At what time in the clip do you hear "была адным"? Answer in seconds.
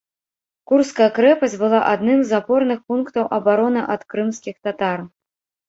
1.65-2.19